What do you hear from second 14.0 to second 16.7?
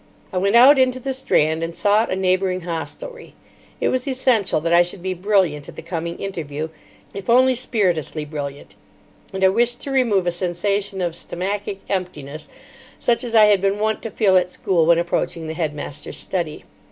to feel at school when approaching the headmaster's study.